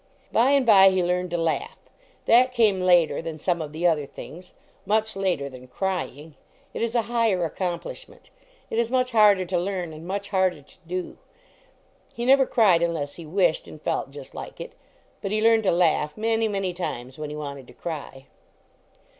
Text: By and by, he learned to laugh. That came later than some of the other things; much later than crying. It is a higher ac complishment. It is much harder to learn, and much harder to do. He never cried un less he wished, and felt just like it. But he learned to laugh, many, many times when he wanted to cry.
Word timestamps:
By 0.31 0.49
and 0.49 0.65
by, 0.65 0.89
he 0.89 1.03
learned 1.03 1.29
to 1.29 1.37
laugh. 1.37 1.77
That 2.25 2.51
came 2.55 2.81
later 2.81 3.21
than 3.21 3.37
some 3.37 3.61
of 3.61 3.71
the 3.71 3.85
other 3.85 4.07
things; 4.07 4.55
much 4.83 5.15
later 5.15 5.47
than 5.47 5.67
crying. 5.67 6.33
It 6.73 6.81
is 6.81 6.95
a 6.95 7.03
higher 7.03 7.45
ac 7.45 7.53
complishment. 7.57 8.31
It 8.71 8.79
is 8.79 8.89
much 8.89 9.11
harder 9.11 9.45
to 9.45 9.59
learn, 9.59 9.93
and 9.93 10.07
much 10.07 10.29
harder 10.29 10.63
to 10.63 10.75
do. 10.87 11.19
He 12.11 12.25
never 12.25 12.47
cried 12.47 12.81
un 12.81 12.95
less 12.95 13.13
he 13.17 13.27
wished, 13.27 13.67
and 13.67 13.79
felt 13.79 14.09
just 14.09 14.33
like 14.33 14.59
it. 14.59 14.73
But 15.21 15.29
he 15.31 15.39
learned 15.39 15.65
to 15.65 15.71
laugh, 15.71 16.17
many, 16.17 16.47
many 16.47 16.73
times 16.73 17.19
when 17.19 17.29
he 17.29 17.35
wanted 17.35 17.67
to 17.67 17.73
cry. 17.73 18.25